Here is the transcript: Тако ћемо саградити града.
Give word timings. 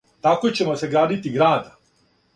Тако 0.27 0.51
ћемо 0.59 0.77
саградити 0.83 1.37
града. 1.37 1.73